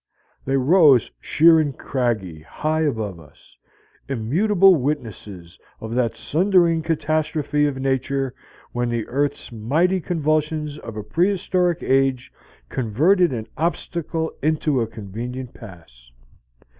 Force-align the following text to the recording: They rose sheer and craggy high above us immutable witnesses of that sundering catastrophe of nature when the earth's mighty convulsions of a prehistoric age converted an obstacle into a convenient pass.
They 0.45 0.57
rose 0.57 1.11
sheer 1.19 1.59
and 1.59 1.77
craggy 1.77 2.39
high 2.41 2.81
above 2.81 3.19
us 3.19 3.55
immutable 4.09 4.73
witnesses 4.77 5.59
of 5.79 5.93
that 5.93 6.17
sundering 6.17 6.81
catastrophe 6.81 7.67
of 7.67 7.77
nature 7.77 8.33
when 8.71 8.89
the 8.89 9.05
earth's 9.07 9.51
mighty 9.51 10.01
convulsions 10.01 10.79
of 10.79 10.97
a 10.97 11.03
prehistoric 11.03 11.83
age 11.83 12.33
converted 12.67 13.31
an 13.31 13.45
obstacle 13.59 14.33
into 14.41 14.81
a 14.81 14.87
convenient 14.87 15.53
pass. 15.53 16.09